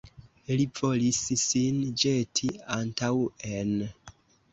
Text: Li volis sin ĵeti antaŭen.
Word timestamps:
Li 0.59 0.63
volis 0.77 1.19
sin 1.41 1.77
ĵeti 2.03 2.49
antaŭen. 2.77 3.77